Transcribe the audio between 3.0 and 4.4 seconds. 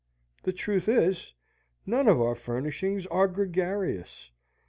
are gregarious.